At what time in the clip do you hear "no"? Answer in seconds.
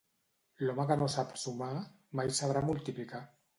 1.01-1.09